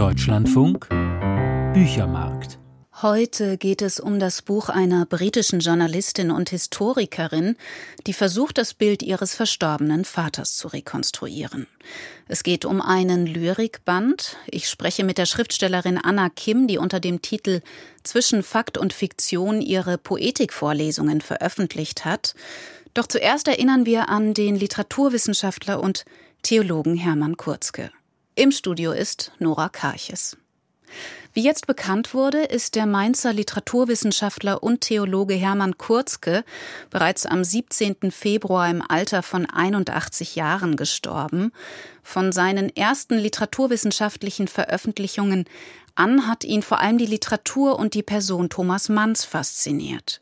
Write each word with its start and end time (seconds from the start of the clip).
Deutschlandfunk 0.00 0.88
Büchermarkt 1.74 2.58
Heute 3.02 3.58
geht 3.58 3.82
es 3.82 4.00
um 4.00 4.18
das 4.18 4.40
Buch 4.40 4.70
einer 4.70 5.04
britischen 5.04 5.60
Journalistin 5.60 6.30
und 6.30 6.48
Historikerin, 6.48 7.56
die 8.06 8.14
versucht, 8.14 8.56
das 8.56 8.72
Bild 8.72 9.02
ihres 9.02 9.34
verstorbenen 9.34 10.06
Vaters 10.06 10.56
zu 10.56 10.68
rekonstruieren. 10.68 11.66
Es 12.28 12.42
geht 12.42 12.64
um 12.64 12.80
einen 12.80 13.26
Lyrikband. 13.26 14.38
Ich 14.46 14.70
spreche 14.70 15.04
mit 15.04 15.18
der 15.18 15.26
Schriftstellerin 15.26 15.98
Anna 15.98 16.30
Kim, 16.30 16.66
die 16.66 16.78
unter 16.78 16.98
dem 16.98 17.20
Titel 17.20 17.60
Zwischen 18.02 18.42
Fakt 18.42 18.78
und 18.78 18.94
Fiktion 18.94 19.60
ihre 19.60 19.98
Poetikvorlesungen 19.98 21.20
veröffentlicht 21.20 22.06
hat. 22.06 22.34
Doch 22.94 23.06
zuerst 23.06 23.48
erinnern 23.48 23.84
wir 23.84 24.08
an 24.08 24.32
den 24.32 24.56
Literaturwissenschaftler 24.56 25.78
und 25.78 26.06
Theologen 26.42 26.96
Hermann 26.96 27.36
Kurzke. 27.36 27.90
Im 28.40 28.52
Studio 28.52 28.92
ist 28.92 29.32
Nora 29.38 29.68
Karches. 29.68 30.38
Wie 31.32 31.42
jetzt 31.42 31.68
bekannt 31.68 32.12
wurde, 32.12 32.42
ist 32.42 32.74
der 32.74 32.86
Mainzer 32.86 33.32
Literaturwissenschaftler 33.32 34.64
und 34.64 34.80
Theologe 34.80 35.34
Hermann 35.34 35.78
Kurzke 35.78 36.44
bereits 36.90 37.24
am 37.24 37.44
17. 37.44 38.10
Februar 38.10 38.68
im 38.68 38.82
Alter 38.86 39.22
von 39.22 39.46
81 39.46 40.34
Jahren 40.34 40.76
gestorben. 40.76 41.52
Von 42.02 42.32
seinen 42.32 42.74
ersten 42.74 43.16
literaturwissenschaftlichen 43.16 44.48
Veröffentlichungen 44.48 45.44
an 45.94 46.26
hat 46.26 46.42
ihn 46.44 46.62
vor 46.62 46.80
allem 46.80 46.98
die 46.98 47.06
Literatur 47.06 47.78
und 47.78 47.94
die 47.94 48.02
Person 48.02 48.48
Thomas 48.48 48.88
Manns 48.88 49.24
fasziniert. 49.24 50.20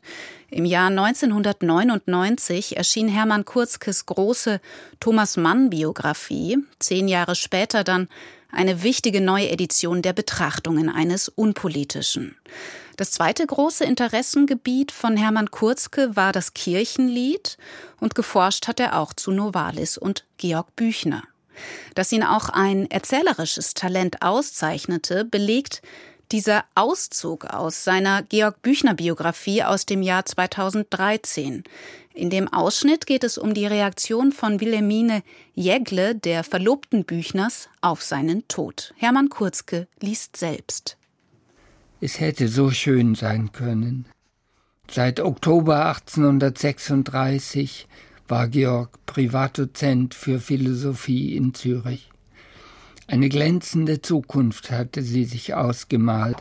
Im 0.51 0.65
Jahr 0.65 0.87
1999 0.87 2.77
erschien 2.77 3.07
Hermann 3.07 3.45
Kurzkes 3.45 4.05
große 4.05 4.59
Thomas 4.99 5.37
Mann 5.37 5.69
Biografie, 5.69 6.57
zehn 6.79 7.07
Jahre 7.07 7.35
später 7.35 7.83
dann 7.83 8.09
eine 8.51 8.83
wichtige 8.83 9.21
Neuedition 9.21 10.01
der 10.01 10.13
Betrachtungen 10.13 10.89
eines 10.89 11.29
Unpolitischen. 11.29 12.35
Das 12.97 13.11
zweite 13.11 13.47
große 13.47 13.85
Interessengebiet 13.85 14.91
von 14.91 15.15
Hermann 15.15 15.51
Kurzke 15.51 16.15
war 16.15 16.33
das 16.33 16.53
Kirchenlied 16.53 17.57
und 17.99 18.13
geforscht 18.13 18.67
hat 18.67 18.79
er 18.79 18.99
auch 18.99 19.13
zu 19.13 19.31
Novalis 19.31 19.97
und 19.97 20.25
Georg 20.37 20.75
Büchner. 20.75 21.23
Dass 21.95 22.11
ihn 22.11 22.23
auch 22.23 22.49
ein 22.49 22.89
erzählerisches 22.91 23.73
Talent 23.73 24.21
auszeichnete, 24.21 25.25
belegt 25.25 25.81
dieser 26.31 26.65
Auszug 26.75 27.45
aus 27.45 27.83
seiner 27.83 28.23
Georg 28.23 28.61
Büchner 28.61 28.93
Biografie 28.93 29.63
aus 29.63 29.85
dem 29.85 30.01
Jahr 30.01 30.25
2013. 30.25 31.63
In 32.13 32.29
dem 32.29 32.47
Ausschnitt 32.47 33.05
geht 33.05 33.23
es 33.23 33.37
um 33.37 33.53
die 33.53 33.65
Reaktion 33.65 34.31
von 34.31 34.59
Wilhelmine 34.59 35.23
Jägle, 35.55 36.15
der 36.15 36.43
Verlobten 36.43 37.05
Büchners, 37.05 37.69
auf 37.81 38.03
seinen 38.03 38.47
Tod. 38.47 38.93
Hermann 38.97 39.29
Kurzke 39.29 39.87
liest 40.01 40.37
selbst. 40.37 40.97
Es 42.01 42.19
hätte 42.19 42.47
so 42.47 42.71
schön 42.71 43.15
sein 43.15 43.51
können. 43.51 44.05
Seit 44.89 45.19
Oktober 45.19 45.87
1836 45.87 47.87
war 48.27 48.47
Georg 48.47 49.05
Privatdozent 49.05 50.13
für 50.13 50.39
Philosophie 50.39 51.35
in 51.35 51.53
Zürich. 51.53 52.09
Eine 53.09 53.27
glänzende 53.27 54.01
Zukunft 54.03 54.69
hatte 54.69 55.01
sie 55.01 55.25
sich 55.25 55.55
ausgemalt. 55.55 56.37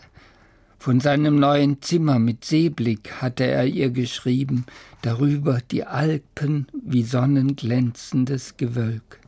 Von 0.79 1.01
seinem 1.01 1.37
neuen 1.37 1.81
Zimmer 1.81 2.19
mit 2.19 2.45
Seeblick 2.45 3.23
hatte 3.23 3.47
er 3.47 3.65
ihr 3.65 3.89
geschrieben, 3.89 4.67
darüber 5.01 5.61
die 5.71 5.85
Alpen 5.85 6.67
wie 6.85 7.05
sonnenglänzendes 7.05 8.59
Gewölk. 8.59 9.19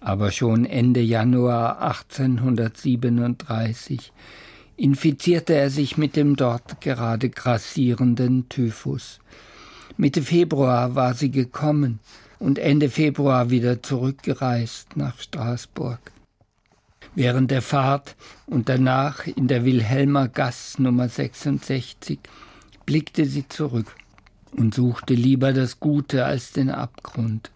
Aber 0.00 0.32
schon 0.32 0.66
Ende 0.66 1.00
Januar 1.00 1.80
1837 1.80 4.12
infizierte 4.76 5.54
er 5.54 5.70
sich 5.70 5.96
mit 5.96 6.14
dem 6.14 6.36
dort 6.36 6.82
gerade 6.82 7.30
grassierenden 7.30 8.50
Typhus. 8.50 9.20
Mitte 9.96 10.20
Februar 10.20 10.94
war 10.94 11.14
sie 11.14 11.30
gekommen 11.30 12.00
und 12.38 12.58
Ende 12.58 12.90
Februar 12.90 13.48
wieder 13.48 13.82
zurückgereist 13.82 14.98
nach 14.98 15.18
Straßburg. 15.20 16.12
Während 17.14 17.50
der 17.50 17.62
Fahrt 17.62 18.14
und 18.46 18.68
danach 18.68 19.26
in 19.26 19.48
der 19.48 19.64
Wilhelmer 19.64 20.28
Gass 20.28 20.78
Nummer 20.78 21.08
66 21.08 22.20
blickte 22.86 23.24
sie 23.26 23.48
zurück 23.48 23.96
und 24.52 24.74
suchte 24.74 25.14
lieber 25.14 25.52
das 25.52 25.80
Gute 25.80 26.24
als 26.24 26.52
den 26.52 26.70
Abgrund. 26.70 27.50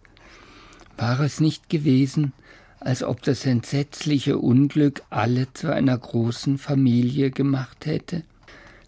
War 0.97 1.21
es 1.21 1.41
nicht 1.41 1.69
gewesen, 1.69 2.33
als 2.81 3.03
ob 3.03 3.23
das 3.23 3.47
entsetzliche 3.47 4.39
Unglück 4.39 5.03
alle 5.11 5.53
zu 5.55 5.73
einer 5.73 5.97
großen 5.97 6.59
Familie 6.59 7.31
gemacht 7.31 7.87
hätte? 7.87 8.23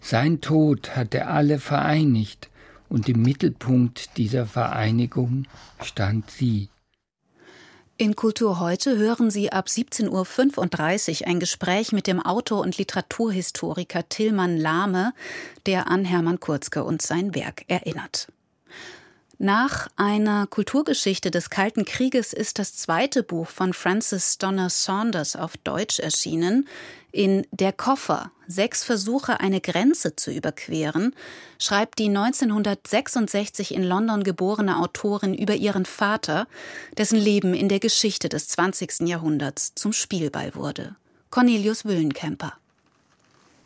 Sein 0.01 0.41
Tod 0.41 0.95
hatte 0.95 1.27
alle 1.27 1.59
vereinigt, 1.59 2.49
und 2.89 3.09
im 3.09 3.21
Mittelpunkt 3.21 4.15
dieser 4.17 4.45
Vereinigung 4.45 5.45
stand 5.83 6.31
sie. 6.31 6.69
In 7.99 8.15
Kultur 8.15 8.59
heute 8.59 8.95
hören 8.95 9.31
Sie 9.31 9.51
ab 9.51 9.65
17.35 9.65 11.21
Uhr 11.21 11.27
ein 11.27 11.39
Gespräch 11.39 11.91
mit 11.93 12.05
dem 12.05 12.23
Autor 12.23 12.61
und 12.61 12.77
Literaturhistoriker 12.77 14.07
Tillmann 14.07 14.55
Lahme, 14.55 15.13
der 15.65 15.87
an 15.87 16.05
Hermann 16.05 16.39
Kurzke 16.39 16.83
und 16.83 17.01
sein 17.01 17.33
Werk 17.33 17.63
erinnert. 17.67 18.27
Nach 19.39 19.87
einer 19.97 20.47
Kulturgeschichte 20.47 21.29
des 21.29 21.51
Kalten 21.51 21.85
Krieges 21.85 22.33
ist 22.33 22.57
das 22.57 22.75
zweite 22.75 23.21
Buch 23.21 23.47
von 23.47 23.71
Francis 23.71 24.39
Donner 24.39 24.71
Saunders 24.71 25.35
auf 25.35 25.57
Deutsch 25.57 25.99
erschienen. 25.99 26.67
In 27.11 27.45
Der 27.51 27.71
Koffer, 27.71 28.31
sechs 28.47 28.83
Versuche, 28.83 29.39
eine 29.39 29.61
Grenze 29.61 30.15
zu 30.15 30.31
überqueren, 30.31 31.13
schreibt 31.59 31.99
die 31.99 32.07
1966 32.07 33.75
in 33.75 33.83
London 33.83 34.23
geborene 34.23 34.77
Autorin 34.77 35.35
über 35.35 35.53
ihren 35.53 35.85
Vater, 35.85 36.47
dessen 36.97 37.19
Leben 37.19 37.53
in 37.53 37.69
der 37.69 37.79
Geschichte 37.79 38.29
des 38.29 38.47
20. 38.47 39.01
Jahrhunderts 39.01 39.75
zum 39.75 39.93
Spielball 39.93 40.55
wurde. 40.55 40.95
Cornelius 41.29 41.85
Wüllenkemper. 41.85 42.53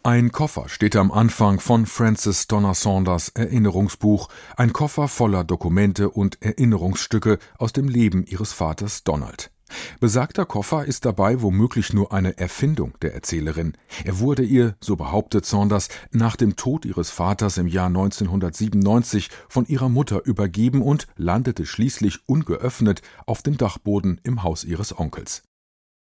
Ein 0.04 0.32
Koffer 0.32 0.68
steht 0.68 0.96
am 0.96 1.12
Anfang 1.12 1.60
von 1.60 1.86
Francis 1.86 2.48
Donner 2.48 2.74
Saunders 2.74 3.30
Erinnerungsbuch, 3.30 4.30
ein 4.58 4.74
Koffer 4.74 5.08
voller 5.08 5.44
Dokumente 5.44 6.10
und 6.10 6.42
Erinnerungsstücke 6.42 7.38
aus 7.60 7.72
dem 7.72 7.88
Leben 7.88 8.26
ihres 8.26 8.52
Vaters 8.52 9.04
Donald. 9.04 9.52
Besagter 10.00 10.48
Koffer 10.48 10.86
ist 10.86 11.06
dabei 11.06 11.44
womöglich 11.44 11.94
nur 11.94 12.12
eine 12.12 12.36
Erfindung 12.40 12.98
der 13.04 13.14
Erzählerin. 13.14 13.78
Er 14.04 14.18
wurde 14.18 14.42
ihr, 14.42 14.76
so 14.82 14.96
behauptet 14.96 15.46
Saunders, 15.46 15.88
nach 16.10 16.36
dem 16.36 16.56
Tod 16.56 16.84
ihres 16.86 17.12
Vaters 17.12 17.60
im 17.60 17.68
Jahr 17.68 17.88
1997 17.88 19.30
von 19.50 19.68
ihrer 19.68 19.88
Mutter 19.88 20.26
übergeben 20.26 20.82
und 20.82 21.06
landete 21.16 21.68
schließlich 21.68 22.28
ungeöffnet 22.28 23.04
auf 23.28 23.44
dem 23.44 23.56
Dachboden 23.56 24.20
im 24.24 24.42
Haus 24.42 24.64
ihres 24.64 24.98
Onkels. 24.98 25.44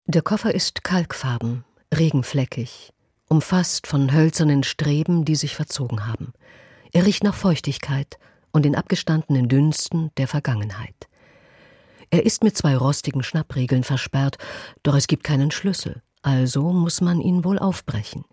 Der 0.05 0.21
Koffer 0.21 0.53
ist 0.53 0.83
kalkfarben, 0.83 1.65
regenfleckig, 1.91 2.93
umfasst 3.29 3.87
von 3.87 4.13
hölzernen 4.13 4.63
Streben, 4.63 5.25
die 5.25 5.35
sich 5.35 5.55
verzogen 5.55 6.07
haben. 6.07 6.33
Er 6.91 7.05
riecht 7.05 7.23
nach 7.23 7.35
Feuchtigkeit 7.35 8.17
und 8.51 8.63
den 8.63 8.75
abgestandenen 8.75 9.49
Dünsten 9.49 10.11
der 10.17 10.27
Vergangenheit. 10.27 11.07
Er 12.09 12.25
ist 12.25 12.43
mit 12.43 12.57
zwei 12.57 12.77
rostigen 12.77 13.21
Schnappriegeln 13.21 13.83
versperrt, 13.83 14.37
doch 14.83 14.95
es 14.95 15.07
gibt 15.07 15.23
keinen 15.23 15.51
Schlüssel, 15.51 16.01
also 16.21 16.71
muss 16.71 17.01
man 17.01 17.19
ihn 17.19 17.43
wohl 17.43 17.59
aufbrechen. 17.59 18.23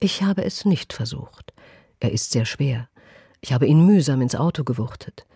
Ich 0.00 0.22
habe 0.22 0.44
es 0.44 0.64
nicht 0.64 0.92
versucht. 0.92 1.52
Er 2.00 2.12
ist 2.12 2.32
sehr 2.32 2.44
schwer. 2.44 2.88
Ich 3.40 3.52
habe 3.52 3.66
ihn 3.66 3.86
mühsam 3.86 4.20
ins 4.20 4.34
Auto 4.34 4.64
gewuchtet. 4.64 5.26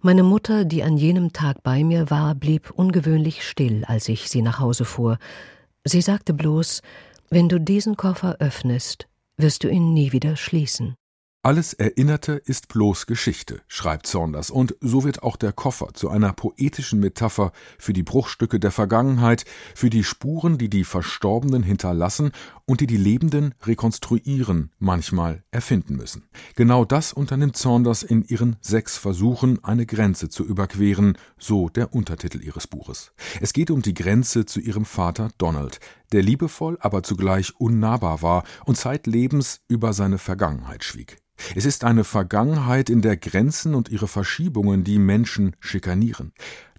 Meine 0.00 0.22
Mutter, 0.22 0.64
die 0.64 0.82
an 0.82 0.96
jenem 0.96 1.32
Tag 1.32 1.62
bei 1.62 1.82
mir 1.82 2.10
war, 2.10 2.34
blieb 2.34 2.70
ungewöhnlich 2.70 3.46
still, 3.46 3.84
als 3.86 4.08
ich 4.08 4.28
sie 4.28 4.42
nach 4.42 4.58
Hause 4.58 4.84
fuhr. 4.84 5.18
Sie 5.84 6.02
sagte 6.02 6.34
bloß, 6.34 6.82
wenn 7.30 7.48
du 7.48 7.58
diesen 7.58 7.96
Koffer 7.96 8.36
öffnest, 8.38 9.08
wirst 9.36 9.64
du 9.64 9.68
ihn 9.68 9.92
nie 9.92 10.12
wieder 10.12 10.36
schließen. 10.36 10.94
Alles 11.44 11.74
Erinnerte 11.74 12.40
ist 12.42 12.68
bloß 12.68 13.04
Geschichte, 13.04 13.60
schreibt 13.68 14.06
Saunders, 14.06 14.50
und 14.50 14.76
so 14.80 15.04
wird 15.04 15.22
auch 15.22 15.36
der 15.36 15.52
Koffer 15.52 15.92
zu 15.92 16.08
einer 16.08 16.32
poetischen 16.32 17.00
Metapher 17.00 17.52
für 17.78 17.92
die 17.92 18.02
Bruchstücke 18.02 18.58
der 18.58 18.70
Vergangenheit, 18.70 19.44
für 19.74 19.90
die 19.90 20.04
Spuren, 20.04 20.56
die 20.56 20.70
die 20.70 20.84
Verstorbenen 20.84 21.62
hinterlassen 21.62 22.32
und 22.66 22.80
die 22.80 22.86
die 22.86 22.96
Lebenden 22.96 23.54
rekonstruieren, 23.62 24.70
manchmal 24.78 25.44
erfinden 25.50 25.96
müssen. 25.96 26.28
Genau 26.56 26.84
das 26.84 27.12
unternimmt 27.12 27.56
Saunders 27.56 28.02
in 28.02 28.22
ihren 28.24 28.56
sechs 28.60 28.96
Versuchen, 28.96 29.62
eine 29.62 29.86
Grenze 29.86 30.28
zu 30.28 30.44
überqueren, 30.44 31.18
so 31.38 31.68
der 31.68 31.94
Untertitel 31.94 32.42
ihres 32.42 32.66
Buches. 32.66 33.12
Es 33.40 33.52
geht 33.52 33.70
um 33.70 33.82
die 33.82 33.94
Grenze 33.94 34.46
zu 34.46 34.60
ihrem 34.60 34.84
Vater 34.84 35.30
Donald, 35.38 35.80
der 36.12 36.22
liebevoll, 36.22 36.78
aber 36.80 37.02
zugleich 37.02 37.54
unnahbar 37.58 38.22
war 38.22 38.44
und 38.64 38.76
zeitlebens 38.76 39.60
über 39.68 39.92
seine 39.92 40.18
Vergangenheit 40.18 40.84
schwieg. 40.84 41.18
Es 41.54 41.64
ist 41.64 41.84
eine 41.84 42.04
Vergangenheit, 42.04 42.88
in 42.88 43.02
der 43.02 43.16
Grenzen 43.16 43.74
und 43.74 43.88
ihre 43.88 44.06
Verschiebungen 44.06 44.84
die 44.84 44.98
Menschen 44.98 45.56
schikanieren. 45.58 46.32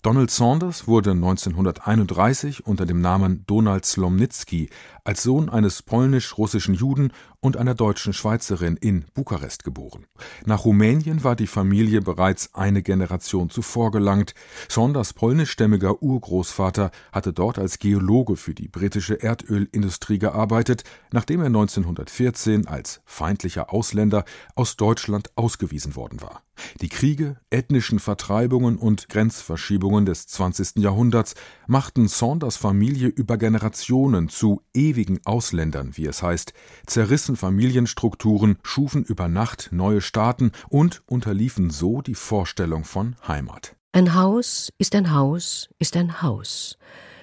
Donald 0.05 0.29
Saunders 0.29 0.87
wurde 0.87 1.13
1931 1.13 2.67
unter 2.67 2.85
dem 2.85 3.01
Namen 3.01 3.43
Donald 3.47 3.85
Slomnicki 3.85 4.69
als 5.03 5.23
Sohn 5.23 5.49
eines 5.49 5.81
polnisch-russischen 5.81 6.75
Juden 6.75 7.11
und 7.45 7.57
einer 7.57 7.75
deutschen 7.75 8.11
Schweizerin 8.11 8.75
in 8.75 9.05
Bukarest 9.13 9.63
geboren. 9.63 10.07
Nach 10.45 10.65
Rumänien 10.65 11.23
war 11.23 11.35
die 11.35 11.45
Familie 11.45 12.01
bereits 12.01 12.55
eine 12.55 12.81
Generation 12.81 13.51
zuvor 13.51 13.91
gelangt. 13.91 14.33
Saunders 14.67 15.13
polnischstämmiger 15.13 16.01
Urgroßvater 16.01 16.89
hatte 17.11 17.33
dort 17.33 17.59
als 17.59 17.77
Geologe 17.77 18.35
für 18.35 18.55
die 18.55 18.67
britische 18.67 19.21
Erdölindustrie 19.21 20.17
gearbeitet, 20.17 20.85
nachdem 21.11 21.41
er 21.41 21.47
1914 21.47 22.65
als 22.65 23.01
feindlicher 23.05 23.71
Ausländer 23.71 24.25
aus 24.55 24.75
Deutschland 24.75 25.29
ausgewiesen 25.35 25.95
worden 25.95 26.23
war. 26.23 26.41
Die 26.81 26.89
Kriege, 26.89 27.37
ethnischen 27.49 27.99
Vertreibungen 27.99 28.77
und 28.77 29.09
Grenzverschiebungen 29.09 30.05
des 30.05 30.27
20. 30.27 30.77
Jahrhunderts 30.77 31.35
machten 31.67 32.07
Saunders 32.07 32.57
Familie 32.57 33.07
über 33.07 33.37
Generationen 33.37 34.29
zu 34.29 34.61
ewigen 34.73 35.19
Ausländern, 35.25 35.91
wie 35.95 36.05
es 36.05 36.23
heißt, 36.23 36.53
zerrissen 36.85 37.34
Familienstrukturen, 37.35 38.57
schufen 38.63 39.03
über 39.03 39.27
Nacht 39.27 39.69
neue 39.71 40.01
Staaten 40.01 40.51
und 40.69 41.03
unterliefen 41.07 41.69
so 41.69 42.01
die 42.01 42.15
Vorstellung 42.15 42.83
von 42.83 43.15
Heimat. 43.27 43.75
Ein 43.91 44.13
Haus 44.13 44.73
ist 44.77 44.95
ein 44.95 45.13
Haus, 45.13 45.69
ist 45.79 45.95
ein 45.95 46.21
Haus. 46.21 46.77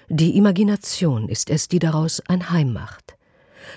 Die 0.09 0.37
Imagination 0.37 1.29
ist 1.29 1.51
es, 1.51 1.69
die 1.69 1.79
daraus 1.79 2.21
ein 2.29 2.51
Heim 2.51 2.73
macht. 2.73 3.17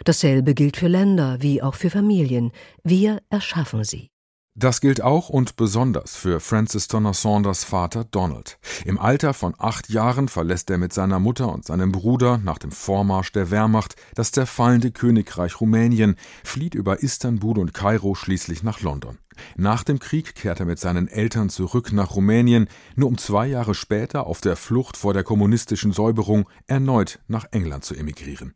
Dasselbe 0.04 0.54
gilt 0.54 0.78
für 0.78 0.88
Länder 0.88 1.38
wie 1.42 1.62
auch 1.62 1.76
für 1.76 1.90
Familien. 1.90 2.52
Wir 2.84 3.22
erschaffen 3.30 3.84
sie. 3.84 4.10
Das 4.57 4.80
gilt 4.80 5.02
auch 5.02 5.28
und 5.28 5.57
besonders 5.57 6.16
für 6.16 6.40
Francis 6.40 6.88
Donner 6.88 7.13
Saunders 7.13 7.66
Vater 7.66 8.06
Donald. 8.06 8.57
Im 8.86 8.98
Alter 8.98 9.34
von 9.34 9.54
acht 9.57 9.90
Jahren 9.90 10.30
verlässt 10.30 10.69
er 10.69 10.78
mit 10.78 10.94
seiner 10.94 11.19
Mutter 11.19 11.52
und 11.52 11.66
seinem 11.66 11.92
Bruder 11.92 12.38
nach 12.38 12.57
dem 12.57 12.72
Vormarsch 12.72 13.34
der 13.34 13.52
Wehrmacht 13.52 13.98
das 14.16 14.31
zerfallende 14.31 14.92
Königreich 14.92 15.60
Rumänien, 15.60 16.16
flieht 16.46 16.74
über 16.74 17.04
Istanbul 17.04 17.60
und 17.60 17.74
Kairo 17.74 18.16
schließlich 18.16 18.63
nach 18.63 18.80
London. 18.80 19.18
Nach 19.57 19.84
dem 19.84 20.00
Krieg 20.00 20.36
kehrt 20.36 20.62
er 20.62 20.66
mit 20.66 20.80
seinen 20.80 21.10
Eltern 21.10 21.50
zurück 21.50 21.92
nach 21.92 22.16
Rumänien, 22.16 22.69
nur 22.96 23.10
um 23.10 23.18
zwei 23.18 23.48
Jahre 23.48 23.75
später 23.75 24.25
auf 24.25 24.40
der 24.40 24.56
Flucht 24.56 24.96
vor 24.96 25.13
der 25.13 25.24
kommunistischen 25.25 25.92
Säuberung 25.92 26.48
erneut 26.66 27.19
nach 27.28 27.44
England 27.51 27.84
zu 27.84 27.94
emigrieren. 27.94 28.54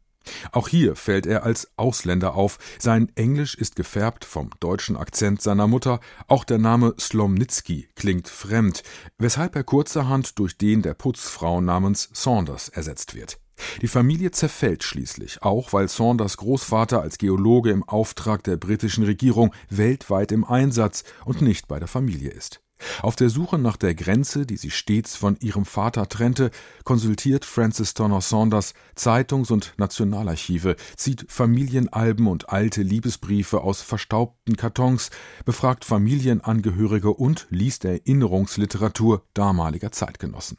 Auch 0.51 0.67
hier 0.67 0.95
fällt 0.95 1.25
er 1.25 1.43
als 1.43 1.69
Ausländer 1.75 2.35
auf. 2.35 2.57
Sein 2.77 3.11
Englisch 3.15 3.55
ist 3.55 3.75
gefärbt 3.75 4.25
vom 4.25 4.49
deutschen 4.59 4.97
Akzent 4.97 5.41
seiner 5.41 5.67
Mutter. 5.67 5.99
Auch 6.27 6.43
der 6.43 6.57
Name 6.57 6.93
Slomnicki 6.99 7.89
klingt 7.95 8.27
fremd, 8.27 8.83
weshalb 9.17 9.55
er 9.55 9.63
kurzerhand 9.63 10.37
durch 10.39 10.57
den 10.57 10.81
der 10.81 10.93
Putzfrau 10.93 11.61
namens 11.61 12.09
Saunders 12.13 12.69
ersetzt 12.69 13.15
wird. 13.15 13.39
Die 13.81 13.87
Familie 13.87 14.31
zerfällt 14.31 14.83
schließlich, 14.83 15.43
auch 15.43 15.73
weil 15.73 15.89
Saunders 15.89 16.37
Großvater 16.37 17.01
als 17.01 17.17
Geologe 17.17 17.71
im 17.71 17.83
Auftrag 17.83 18.43
der 18.43 18.57
britischen 18.57 19.03
Regierung 19.03 19.53
weltweit 19.69 20.31
im 20.31 20.45
Einsatz 20.45 21.03
und 21.25 21.41
nicht 21.41 21.67
bei 21.67 21.79
der 21.79 21.89
Familie 21.89 22.31
ist. 22.31 22.61
Auf 23.01 23.15
der 23.15 23.29
Suche 23.29 23.57
nach 23.57 23.77
der 23.77 23.95
Grenze, 23.95 24.45
die 24.45 24.57
sie 24.57 24.71
stets 24.71 25.15
von 25.15 25.37
ihrem 25.39 25.65
Vater 25.65 26.07
trennte, 26.07 26.51
konsultiert 26.83 27.45
Francis 27.45 27.93
Turner 27.93 28.21
Saunders 28.21 28.73
Zeitungs- 28.95 29.51
und 29.51 29.73
Nationalarchive, 29.77 30.75
zieht 30.95 31.25
Familienalben 31.29 32.27
und 32.27 32.49
alte 32.49 32.81
Liebesbriefe 32.81 33.61
aus 33.61 33.81
verstaubten 33.81 34.55
Kartons, 34.55 35.09
befragt 35.45 35.85
Familienangehörige 35.85 37.11
und 37.11 37.47
liest 37.49 37.85
Erinnerungsliteratur 37.85 39.23
damaliger 39.33 39.91
Zeitgenossen. 39.91 40.57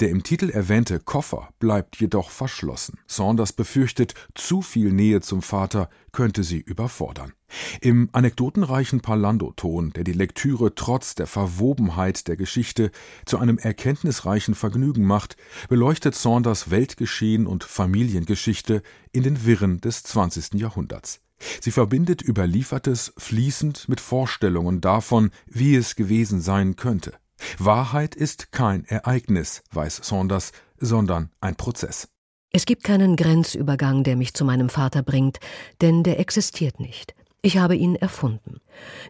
Der 0.00 0.10
im 0.10 0.22
Titel 0.22 0.50
erwähnte 0.50 1.00
Koffer 1.00 1.48
bleibt 1.58 1.96
jedoch 1.96 2.30
verschlossen. 2.30 2.98
Saunders 3.06 3.52
befürchtet, 3.52 4.14
zu 4.34 4.62
viel 4.62 4.92
Nähe 4.92 5.20
zum 5.20 5.42
Vater 5.42 5.88
könnte 6.12 6.42
sie 6.44 6.60
überfordern. 6.60 7.32
Im 7.80 8.08
anekdotenreichen 8.12 9.00
Parlando-Ton, 9.00 9.92
der 9.92 10.04
die 10.04 10.12
Lektüre 10.12 10.74
trotz 10.74 11.14
der 11.14 11.26
Verwobenheit 11.26 12.28
der 12.28 12.36
Geschichte 12.36 12.90
zu 13.24 13.38
einem 13.38 13.58
erkenntnisreichen 13.58 14.54
Vergnügen 14.54 15.04
macht, 15.04 15.36
beleuchtet 15.68 16.14
Saunders 16.14 16.70
Weltgeschehen 16.70 17.46
und 17.46 17.64
Familiengeschichte 17.64 18.82
in 19.12 19.22
den 19.22 19.46
Wirren 19.46 19.80
des 19.80 20.02
20. 20.02 20.54
Jahrhunderts. 20.54 21.20
Sie 21.60 21.70
verbindet 21.70 22.26
Überliefertes 22.26 23.12
fließend 23.16 23.88
mit 23.88 24.00
Vorstellungen 24.00 24.80
davon, 24.80 25.30
wie 25.46 25.76
es 25.76 25.96
gewesen 25.96 26.40
sein 26.40 26.76
könnte. 26.76 27.14
Wahrheit 27.58 28.14
ist 28.14 28.52
kein 28.52 28.84
Ereignis, 28.84 29.62
weiß 29.72 30.00
Saunders, 30.02 30.52
sondern 30.78 31.30
ein 31.40 31.56
Prozess. 31.56 32.08
Es 32.50 32.64
gibt 32.64 32.82
keinen 32.82 33.16
Grenzübergang, 33.16 34.04
der 34.04 34.16
mich 34.16 34.34
zu 34.34 34.44
meinem 34.44 34.70
Vater 34.70 35.02
bringt, 35.02 35.38
denn 35.80 36.02
der 36.02 36.18
existiert 36.18 36.80
nicht. 36.80 37.14
Ich 37.42 37.58
habe 37.58 37.76
ihn 37.76 37.94
erfunden. 37.94 38.60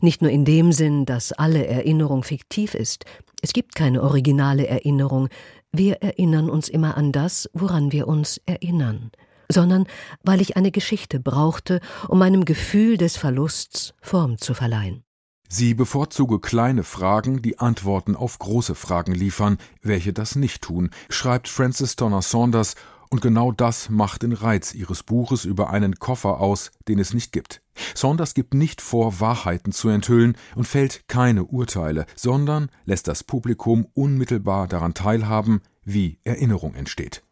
Nicht 0.01 0.23
nur 0.23 0.31
in 0.31 0.45
dem 0.45 0.73
Sinn, 0.73 1.07
dass 1.07 1.33
alle 1.33 1.67
Erinnerung 1.67 2.25
fiktiv 2.25 2.75
ist. 2.75 3.05
Es 3.41 3.53
gibt 3.53 3.75
keine 3.75 4.03
originale 4.03 4.67
Erinnerung. 4.67 5.29
Wir 5.73 6.03
erinnern 6.03 6.51
uns 6.51 6.69
immer 6.69 6.97
an 6.97 7.13
das, 7.13 7.49
woran 7.53 7.93
wir 7.93 8.07
uns 8.07 8.39
erinnern. 8.45 9.11
Sondern 9.49 9.87
weil 10.25 10.43
ich 10.43 10.57
eine 10.57 10.73
Geschichte 10.73 11.21
brauchte, 11.21 11.81
um 12.09 12.19
meinem 12.19 12.45
Gefühl 12.45 12.99
des 12.99 13.17
Verlusts 13.17 13.95
Form 14.03 14.37
zu 14.37 14.53
verleihen. 14.53 15.05
Sie 15.51 15.73
bevorzuge 15.73 16.41
kleine 16.41 16.85
Fragen, 16.85 17.41
die 17.41 17.59
Antworten 17.59 18.15
auf 18.15 18.39
große 18.39 18.75
Fragen 18.75 19.15
liefern, 19.15 19.57
welche 19.81 20.13
das 20.13 20.37
nicht 20.37 20.61
tun, 20.61 20.91
schreibt 21.09 21.49
Francis 21.49 21.97
Donner 21.97 22.21
Saunders, 22.21 22.75
und 23.11 23.23
genau 23.23 23.53
das 23.53 23.89
macht 23.89 24.23
den 24.23 24.35
Reiz 24.35 24.75
ihres 24.75 25.03
Buches 25.03 25.47
über 25.47 25.71
einen 25.71 25.99
Koffer 25.99 26.41
aus, 26.41 26.71
den 26.89 26.99
es 26.99 27.15
nicht 27.15 27.33
gibt. 27.33 27.63
Saunders 27.95 28.35
gibt 28.35 28.53
nicht 28.53 28.83
vor, 28.83 29.21
Wahrheiten 29.21 29.73
zu 29.73 29.89
enthüllen 29.89 30.37
und 30.55 30.67
fällt 30.67 31.09
keine 31.09 31.45
Urteile, 31.45 32.05
sondern 32.15 32.69
lässt 32.85 33.09
das 33.09 33.25
Publikum 33.25 33.87
unmittelbar 33.95 34.69
daran 34.69 34.93
teilhaben, 34.93 35.63
wie 35.85 36.19
Erinnerung 36.25 36.75
entsteht. 36.75 37.23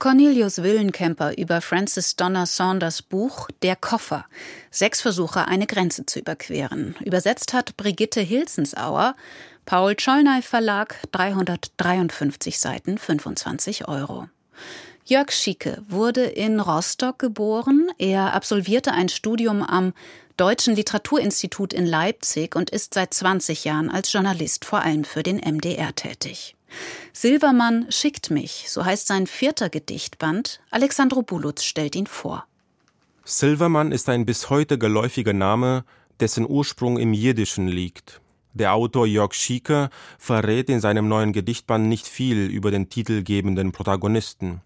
Cornelius 0.00 0.62
Willenkemper 0.62 1.36
über 1.36 1.60
Francis 1.60 2.16
Donner 2.16 2.46
Saunders 2.46 3.02
Buch 3.02 3.48
Der 3.60 3.76
Koffer. 3.76 4.24
Sechs 4.70 5.02
Versuche, 5.02 5.46
eine 5.46 5.66
Grenze 5.66 6.06
zu 6.06 6.20
überqueren. 6.20 6.96
Übersetzt 7.04 7.52
hat 7.52 7.76
Brigitte 7.76 8.22
Hilsensauer. 8.22 9.14
Paul 9.66 10.00
Schollnay 10.00 10.40
Verlag, 10.40 10.96
353 11.12 12.58
Seiten, 12.58 12.96
25 12.96 13.88
Euro. 13.88 14.26
Jörg 15.04 15.32
Schieke 15.32 15.82
wurde 15.86 16.24
in 16.24 16.60
Rostock 16.60 17.18
geboren. 17.18 17.90
Er 17.98 18.32
absolvierte 18.32 18.92
ein 18.92 19.10
Studium 19.10 19.62
am 19.62 19.92
Deutschen 20.38 20.74
Literaturinstitut 20.76 21.74
in 21.74 21.84
Leipzig 21.84 22.56
und 22.56 22.70
ist 22.70 22.94
seit 22.94 23.12
20 23.12 23.64
Jahren 23.64 23.90
als 23.90 24.10
Journalist 24.10 24.64
vor 24.64 24.80
allem 24.80 25.04
für 25.04 25.22
den 25.22 25.36
MDR 25.36 25.94
tätig. 25.94 26.56
Silvermann 27.12 27.86
schickt 27.90 28.30
mich, 28.30 28.66
so 28.68 28.84
heißt 28.84 29.06
sein 29.06 29.26
vierter 29.26 29.68
Gedichtband. 29.68 30.60
Alexandro 30.70 31.22
Bulutz 31.22 31.64
stellt 31.64 31.96
ihn 31.96 32.06
vor. 32.06 32.44
Silvermann 33.24 33.92
ist 33.92 34.08
ein 34.08 34.26
bis 34.26 34.50
heute 34.50 34.78
geläufiger 34.78 35.32
Name, 35.32 35.84
dessen 36.20 36.48
Ursprung 36.48 36.98
im 36.98 37.12
Jiddischen 37.12 37.68
liegt. 37.68 38.20
Der 38.52 38.74
Autor 38.74 39.06
Jörg 39.06 39.34
Schieke 39.34 39.90
verrät 40.18 40.68
in 40.68 40.80
seinem 40.80 41.08
neuen 41.08 41.32
Gedichtband 41.32 41.88
nicht 41.88 42.06
viel 42.06 42.46
über 42.46 42.70
den 42.70 42.88
titelgebenden 42.88 43.72
Protagonisten. 43.72 44.60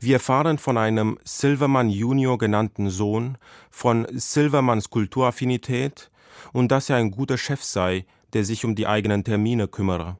Wir 0.00 0.14
erfahren 0.14 0.58
von 0.58 0.76
einem 0.76 1.18
Silvermann 1.24 1.88
Junior 1.88 2.38
genannten 2.38 2.90
Sohn, 2.90 3.38
von 3.70 4.06
Silvermanns 4.12 4.90
Kulturaffinität 4.90 6.10
und 6.52 6.70
dass 6.70 6.90
er 6.90 6.96
ein 6.96 7.10
guter 7.10 7.38
Chef 7.38 7.62
sei, 7.64 8.04
der 8.32 8.44
sich 8.44 8.64
um 8.64 8.74
die 8.74 8.86
eigenen 8.86 9.24
Termine 9.24 9.66
kümmere. 9.66 10.18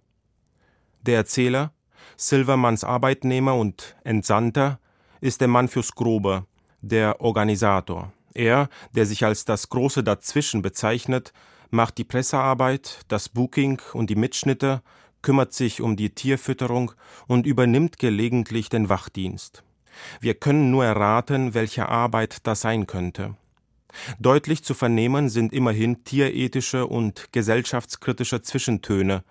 Der 1.07 1.19
Erzähler, 1.19 1.73
Silvermanns 2.17 2.83
Arbeitnehmer 2.83 3.55
und 3.55 3.97
Entsandter, 4.03 4.81
ist 5.21 5.41
der 5.41 5.47
Mann 5.47 5.69
fürs 5.69 5.95
Grobe, 5.95 6.47
der 6.81 7.21
Organisator. 7.21 8.13
Er, 8.35 8.69
der 8.93 9.07
sich 9.07 9.25
als 9.25 9.45
das 9.45 9.69
Große 9.69 10.03
dazwischen 10.03 10.63
bezeichnet, 10.63 11.33
macht 11.71 11.99
die 11.99 12.05
Pressearbeit, 12.05 13.03
das 13.07 13.29
Booking 13.29 13.81
und 13.93 14.11
die 14.11 14.17
Mitschnitte, 14.17 14.83
kümmert 15.23 15.53
sich 15.53 15.81
um 15.81 15.97
die 15.97 16.11
Tierfütterung 16.11 16.91
und 17.29 17.47
übernimmt 17.47 17.99
gelegentlich 17.99 18.69
den 18.69 18.89
Wachdienst. 18.89 19.63
Wir 20.21 20.35
können 20.35 20.73
nur 20.73 20.85
erraten, 20.85 21.55
welche 21.55 21.89
Arbeit 21.89 22.39
das 22.43 22.63
sein 22.63 22.89
könnte. 22.89 23.37
Deutlich 24.19 24.65
zu 24.65 24.75
vernehmen 24.75 25.29
sind 25.29 25.53
immerhin 25.53 26.05
tierethische 26.05 26.87
und 26.87 27.33
gesellschaftskritische 27.33 28.43
Zwischentöne, 28.43 29.25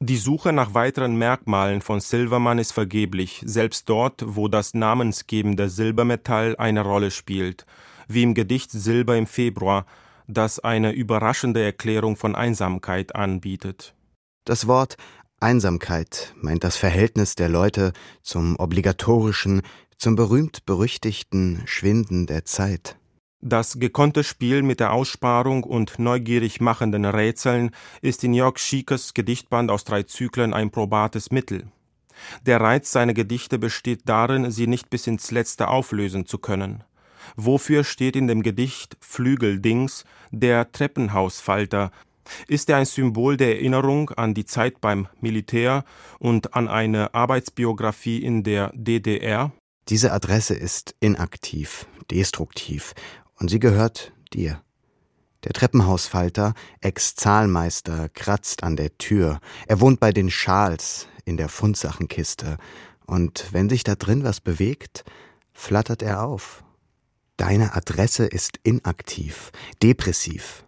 die 0.00 0.16
Suche 0.16 0.52
nach 0.52 0.74
weiteren 0.74 1.16
Merkmalen 1.16 1.80
von 1.80 2.00
Silvermann 2.00 2.58
ist 2.58 2.72
vergeblich, 2.72 3.42
selbst 3.44 3.88
dort, 3.88 4.22
wo 4.26 4.48
das 4.48 4.74
namensgebende 4.74 5.68
Silbermetall 5.68 6.56
eine 6.56 6.82
Rolle 6.82 7.10
spielt, 7.10 7.66
wie 8.08 8.22
im 8.22 8.34
Gedicht 8.34 8.70
Silber 8.70 9.16
im 9.16 9.26
Februar, 9.26 9.86
das 10.26 10.58
eine 10.60 10.92
überraschende 10.92 11.62
Erklärung 11.62 12.16
von 12.16 12.34
Einsamkeit 12.34 13.14
anbietet. 13.14 13.94
Das 14.44 14.66
Wort 14.66 14.96
Einsamkeit 15.40 16.34
meint 16.40 16.64
das 16.64 16.76
Verhältnis 16.76 17.34
der 17.34 17.48
Leute 17.48 17.92
zum 18.22 18.56
obligatorischen, 18.56 19.62
zum 19.98 20.16
berühmt-berüchtigten 20.16 21.62
Schwinden 21.66 22.26
der 22.26 22.44
Zeit. 22.44 22.96
Das 23.44 23.80
gekonnte 23.80 24.22
Spiel 24.22 24.62
mit 24.62 24.78
der 24.78 24.92
Aussparung 24.92 25.64
und 25.64 25.98
neugierig 25.98 26.60
machenden 26.60 27.04
Rätseln 27.04 27.72
ist 28.00 28.22
in 28.22 28.34
Jörg 28.34 28.56
Schiekes 28.58 29.14
Gedichtband 29.14 29.68
aus 29.68 29.82
drei 29.82 30.04
Zyklen 30.04 30.54
ein 30.54 30.70
probates 30.70 31.32
Mittel. 31.32 31.64
Der 32.46 32.60
Reiz 32.60 32.92
seiner 32.92 33.14
Gedichte 33.14 33.58
besteht 33.58 34.02
darin, 34.04 34.52
sie 34.52 34.68
nicht 34.68 34.90
bis 34.90 35.08
ins 35.08 35.32
Letzte 35.32 35.66
auflösen 35.66 36.24
zu 36.24 36.38
können. 36.38 36.84
Wofür 37.34 37.82
steht 37.82 38.14
in 38.14 38.28
dem 38.28 38.44
Gedicht 38.44 38.96
Flügeldings 39.00 40.04
der 40.30 40.70
Treppenhausfalter? 40.70 41.90
Ist 42.46 42.70
er 42.70 42.76
ein 42.76 42.86
Symbol 42.86 43.36
der 43.36 43.56
Erinnerung 43.56 44.10
an 44.10 44.34
die 44.34 44.44
Zeit 44.44 44.80
beim 44.80 45.08
Militär 45.20 45.84
und 46.20 46.54
an 46.54 46.68
eine 46.68 47.12
Arbeitsbiografie 47.12 48.22
in 48.22 48.44
der 48.44 48.70
DDR? 48.72 49.50
Diese 49.88 50.12
Adresse 50.12 50.54
ist 50.54 50.94
inaktiv, 51.00 51.86
destruktiv 52.08 52.94
und 53.38 53.48
sie 53.48 53.58
gehört 53.58 54.12
dir. 54.32 54.62
Der 55.44 55.52
Treppenhausfalter, 55.52 56.54
Ex-Zahlmeister, 56.80 58.08
kratzt 58.08 58.62
an 58.62 58.76
der 58.76 58.96
Tür. 58.98 59.40
Er 59.66 59.80
wohnt 59.80 59.98
bei 59.98 60.12
den 60.12 60.30
Schals 60.30 61.08
in 61.24 61.36
der 61.36 61.48
Fundsachenkiste. 61.48 62.58
Und 63.06 63.46
wenn 63.52 63.68
sich 63.68 63.82
da 63.82 63.96
drin 63.96 64.22
was 64.22 64.40
bewegt, 64.40 65.04
flattert 65.52 66.02
er 66.02 66.22
auf. 66.22 66.62
Deine 67.36 67.74
Adresse 67.74 68.26
ist 68.26 68.60
inaktiv, 68.62 69.50
depressiv. 69.82 70.64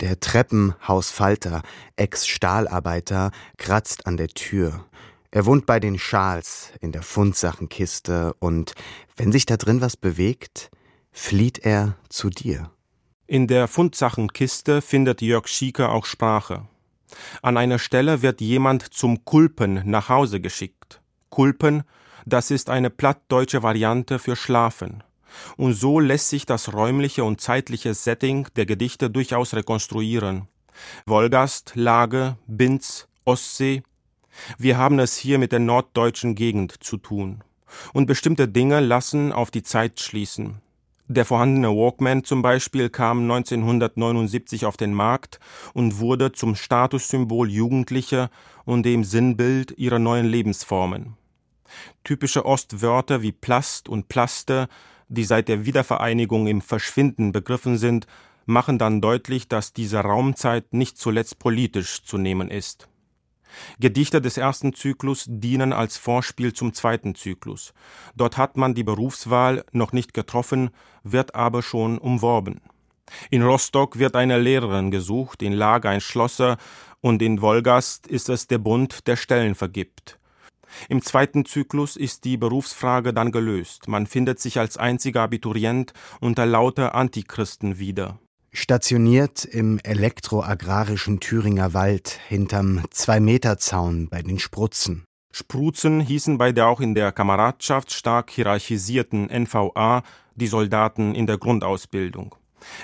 Der 0.00 0.20
Treppenhausfalter, 0.20 1.62
Ex-Stahlarbeiter, 1.96 3.30
kratzt 3.58 4.06
an 4.06 4.16
der 4.16 4.28
Tür. 4.28 4.86
Er 5.30 5.46
wohnt 5.46 5.66
bei 5.66 5.80
den 5.80 5.98
Schals 5.98 6.72
in 6.80 6.92
der 6.92 7.02
Fundsachenkiste 7.02 8.34
und 8.38 8.74
wenn 9.16 9.32
sich 9.32 9.46
da 9.46 9.56
drin 9.56 9.80
was 9.80 9.96
bewegt, 9.96 10.70
flieht 11.14 11.60
er 11.60 11.96
zu 12.10 12.28
dir. 12.28 12.70
In 13.26 13.46
der 13.46 13.68
Fundsachenkiste 13.68 14.82
findet 14.82 15.22
Jörg 15.22 15.48
Schieker 15.48 15.92
auch 15.92 16.04
Sprache. 16.04 16.66
An 17.40 17.56
einer 17.56 17.78
Stelle 17.78 18.20
wird 18.20 18.40
jemand 18.40 18.92
zum 18.92 19.24
Kulpen 19.24 19.80
nach 19.86 20.08
Hause 20.08 20.40
geschickt. 20.40 21.00
Kulpen, 21.30 21.84
das 22.26 22.50
ist 22.50 22.68
eine 22.68 22.90
plattdeutsche 22.90 23.62
Variante 23.62 24.18
für 24.18 24.36
Schlafen. 24.36 25.02
Und 25.56 25.74
so 25.74 26.00
lässt 26.00 26.28
sich 26.28 26.46
das 26.46 26.72
räumliche 26.74 27.24
und 27.24 27.40
zeitliche 27.40 27.94
Setting 27.94 28.48
der 28.56 28.66
Gedichte 28.66 29.08
durchaus 29.08 29.54
rekonstruieren. 29.54 30.48
Wolgast, 31.06 31.72
Lage, 31.74 32.36
Binz, 32.46 33.08
Ostsee. 33.24 33.82
Wir 34.58 34.78
haben 34.78 34.98
es 34.98 35.16
hier 35.16 35.38
mit 35.38 35.52
der 35.52 35.60
norddeutschen 35.60 36.34
Gegend 36.34 36.82
zu 36.82 36.96
tun. 36.96 37.44
Und 37.92 38.06
bestimmte 38.06 38.48
Dinge 38.48 38.80
lassen 38.80 39.32
auf 39.32 39.50
die 39.50 39.62
Zeit 39.62 40.00
schließen. 40.00 40.60
Der 41.06 41.26
vorhandene 41.26 41.68
Walkman 41.68 42.24
zum 42.24 42.40
Beispiel 42.40 42.88
kam 42.88 43.30
1979 43.30 44.64
auf 44.64 44.78
den 44.78 44.94
Markt 44.94 45.38
und 45.74 45.98
wurde 45.98 46.32
zum 46.32 46.54
Statussymbol 46.54 47.50
Jugendlicher 47.50 48.30
und 48.64 48.84
dem 48.84 49.04
Sinnbild 49.04 49.76
ihrer 49.76 49.98
neuen 49.98 50.24
Lebensformen. 50.24 51.18
Typische 52.04 52.46
Ostwörter 52.46 53.20
wie 53.20 53.32
Plast 53.32 53.90
und 53.90 54.08
Plaste, 54.08 54.68
die 55.08 55.24
seit 55.24 55.48
der 55.48 55.66
Wiedervereinigung 55.66 56.46
im 56.46 56.62
Verschwinden 56.62 57.32
begriffen 57.32 57.76
sind, 57.76 58.06
machen 58.46 58.78
dann 58.78 59.02
deutlich, 59.02 59.46
dass 59.46 59.74
diese 59.74 59.98
Raumzeit 59.98 60.72
nicht 60.72 60.96
zuletzt 60.96 61.38
politisch 61.38 62.02
zu 62.02 62.16
nehmen 62.16 62.50
ist. 62.50 62.88
Gedichte 63.78 64.20
des 64.20 64.36
ersten 64.36 64.74
Zyklus 64.74 65.26
dienen 65.28 65.72
als 65.72 65.96
Vorspiel 65.96 66.52
zum 66.52 66.72
zweiten 66.72 67.14
Zyklus. 67.14 67.72
Dort 68.14 68.36
hat 68.36 68.56
man 68.56 68.74
die 68.74 68.84
Berufswahl 68.84 69.64
noch 69.72 69.92
nicht 69.92 70.14
getroffen, 70.14 70.70
wird 71.02 71.34
aber 71.34 71.62
schon 71.62 71.98
umworben. 71.98 72.60
In 73.30 73.42
Rostock 73.42 73.98
wird 73.98 74.16
eine 74.16 74.38
Lehrerin 74.38 74.90
gesucht, 74.90 75.42
in 75.42 75.52
Lager 75.52 75.90
ein 75.90 76.00
Schlosser 76.00 76.56
und 77.00 77.20
in 77.22 77.42
Wolgast 77.42 78.06
ist 78.06 78.28
es 78.28 78.46
der 78.46 78.58
Bund, 78.58 79.06
der 79.06 79.16
Stellen 79.16 79.54
vergibt. 79.54 80.18
Im 80.88 81.02
zweiten 81.02 81.44
Zyklus 81.44 81.96
ist 81.96 82.24
die 82.24 82.36
Berufsfrage 82.36 83.12
dann 83.12 83.30
gelöst. 83.30 83.88
Man 83.88 84.06
findet 84.06 84.40
sich 84.40 84.58
als 84.58 84.76
einziger 84.76 85.22
Abiturient 85.22 85.92
unter 86.20 86.46
lauter 86.46 86.94
Antichristen 86.94 87.78
wieder. 87.78 88.18
Stationiert 88.56 89.44
im 89.44 89.80
elektroagrarischen 89.82 91.18
Thüringer 91.18 91.74
Wald 91.74 92.20
hinterm 92.28 92.82
Zwei-Meter-Zaun 92.88 94.08
bei 94.08 94.22
den 94.22 94.38
Sprutzen. 94.38 95.04
Spruzen 95.32 95.98
hießen 95.98 96.38
bei 96.38 96.52
der 96.52 96.68
auch 96.68 96.80
in 96.80 96.94
der 96.94 97.10
Kameradschaft 97.10 97.92
stark 97.92 98.30
hierarchisierten 98.30 99.26
NVA 99.26 100.04
die 100.36 100.46
Soldaten 100.46 101.16
in 101.16 101.26
der 101.26 101.36
Grundausbildung. 101.36 102.36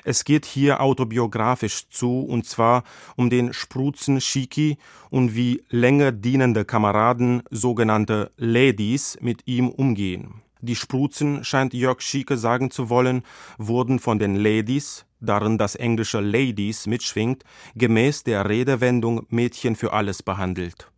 Es 0.02 0.24
geht 0.24 0.44
hier 0.44 0.80
autobiografisch 0.80 1.88
zu, 1.88 2.22
und 2.22 2.46
zwar 2.46 2.82
um 3.14 3.30
den 3.30 3.52
Spruzen 3.52 4.20
Shiki 4.20 4.76
und 5.08 5.36
wie 5.36 5.62
länger 5.70 6.10
dienende 6.10 6.64
Kameraden, 6.64 7.44
sogenannte 7.48 8.32
Ladies, 8.36 9.18
mit 9.20 9.46
ihm 9.46 9.68
umgehen. 9.68 10.42
Die 10.62 10.76
Spruzen, 10.76 11.42
scheint 11.44 11.72
Jörg 11.72 12.02
Schieke 12.02 12.36
sagen 12.36 12.70
zu 12.70 12.90
wollen, 12.90 13.22
wurden 13.56 13.98
von 13.98 14.18
den 14.18 14.36
Ladies, 14.36 15.06
darin 15.20 15.56
das 15.56 15.74
englische 15.74 16.20
Ladies 16.20 16.86
mitschwingt, 16.86 17.44
gemäß 17.74 18.24
der 18.24 18.48
Redewendung 18.48 19.26
Mädchen 19.30 19.74
für 19.74 19.92
alles 19.92 20.22
behandelt. 20.22 20.90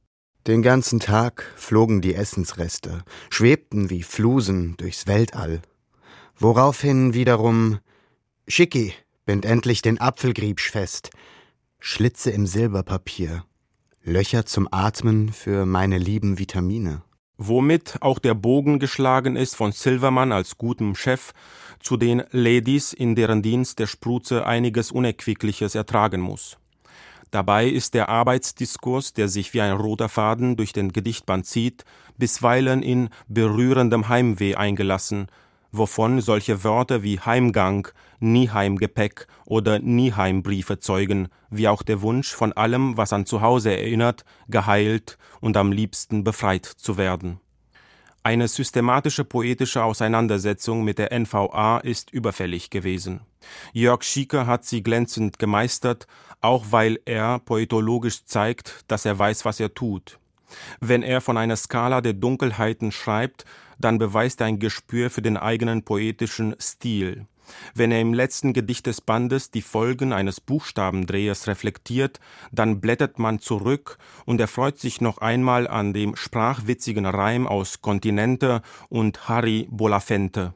Den 0.49 0.63
ganzen 0.63 0.99
Tag 0.99 1.53
flogen 1.57 2.01
die 2.01 2.15
Essensreste, 2.15 3.05
schwebten 3.31 3.91
wie 3.91 4.03
Flusen 4.03 4.77
durchs 4.79 5.07
Weltall. 5.07 5.63
Woraufhin 6.37 7.15
wiederum 7.15 7.79
Schicki, 8.49 8.93
bind 9.25 9.45
endlich 9.45 9.83
den 9.83 10.01
Apfelgriebsch 10.01 10.73
fest, 10.73 11.11
Schlitze 11.79 12.33
im 12.33 12.47
Silberpapier, 12.47 13.45
Löcher 14.03 14.45
zum 14.45 14.67
Atmen 14.73 15.33
für 15.33 15.65
meine 15.65 15.99
lieben 15.99 16.41
Vitamine 16.41 17.03
womit 17.49 17.97
auch 18.01 18.19
der 18.19 18.35
Bogen 18.35 18.79
geschlagen 18.79 19.37
ist 19.37 19.57
von 19.57 19.73
Silverman 19.73 20.33
als 20.33 20.59
gutem 20.59 20.95
Chef 20.95 21.33
zu 21.81 21.97
den 21.97 22.23
Ladies, 22.31 22.93
in 22.93 23.15
deren 23.15 23.43
Dienst 23.43 23.79
der 23.79 23.87
Spruze 23.87 24.47
einiges 24.47 24.93
Unerquickliches 24.93 25.75
ertragen 25.75 26.21
muss. 26.21 26.59
Dabei 27.31 27.67
ist 27.67 27.95
der 27.95 28.09
Arbeitsdiskurs, 28.09 29.15
der 29.15 29.29
sich 29.29 29.55
wie 29.55 29.63
ein 29.63 29.73
roter 29.73 30.09
Faden 30.09 30.57
durch 30.57 30.73
den 30.73 30.93
Gedichtband 30.93 31.47
zieht, 31.47 31.85
bisweilen 32.19 32.83
in 32.83 33.09
berührendem 33.27 34.09
Heimweh 34.09 34.55
eingelassen, 34.55 35.29
wovon 35.73 36.21
solche 36.21 36.63
Wörter 36.63 37.03
wie 37.03 37.19
Heimgang, 37.19 37.89
Nieheimgepäck 38.21 39.27
oder 39.47 39.79
Nieheimbriefe 39.79 40.79
zeugen, 40.79 41.29
wie 41.51 41.69
auch 41.69 41.83
der 41.83 42.03
Wunsch, 42.03 42.33
von 42.33 42.53
allem, 42.53 42.97
was 42.97 43.13
an 43.13 43.27
Zuhause 43.27 43.77
erinnert, 43.77 44.25
geheilt 44.49 45.19
und 45.41 45.57
am 45.57 45.73
liebsten 45.73 46.23
befreit 46.23 46.67
zu 46.67 46.97
werden. 46.97 47.41
Eine 48.25 48.47
systematische 48.47 49.25
poetische 49.25 49.83
Auseinandersetzung 49.83 50.85
mit 50.85 50.99
der 50.99 51.11
NVA 51.19 51.79
ist 51.79 52.13
überfällig 52.13 52.71
gewesen. 52.71 53.23
Jörg 53.73 54.05
Schieker 54.05 54.47
hat 54.47 54.65
sie 54.65 54.85
glänzend 54.85 55.41
gemeistert, 55.41 56.07
auch 56.41 56.67
weil 56.71 57.01
er 57.05 57.41
poetologisch 57.41 58.25
zeigt, 58.25 58.85
dass 58.87 59.07
er 59.07 59.19
weiß, 59.19 59.45
was 59.45 59.59
er 59.59 59.75
tut. 59.75 60.21
Wenn 60.81 61.03
er 61.03 61.21
von 61.21 61.37
einer 61.37 61.57
Skala 61.57 62.01
der 62.01 62.13
Dunkelheiten 62.13 62.93
schreibt, 62.93 63.45
dann 63.85 63.99
beweist 63.99 64.41
er 64.41 64.47
ein 64.47 64.59
Gespür 64.59 65.11
für 65.11 65.23
den 65.23 65.37
eigenen 65.37 65.83
poetischen 65.83 66.55
Stil. 66.61 67.27
Wenn 67.75 67.91
er 67.91 68.01
im 68.01 68.15
letzten 68.15 68.53
Gedicht 68.53 68.87
des 68.87 69.01
Bandes 69.01 69.51
die 69.51 69.63
Folgen 69.63 70.13
eines 70.13 70.41
Buchstabendrehers 70.41 71.47
reflektiert, 71.47 72.21
dann 72.51 72.81
blättert 72.81 73.19
man 73.19 73.41
zurück 73.41 73.99
und 74.25 74.41
erfreut 74.41 74.79
sich 74.79 75.01
noch 75.01 75.19
einmal 75.19 75.67
an 75.69 75.93
dem 75.93 76.17
sprachwitzigen 76.17 77.07
Reim 77.07 77.47
aus 77.47 77.83
Kontinente 77.83 78.63
und 78.89 79.29
Harry 79.29 79.69
Bolafente. 79.71 80.55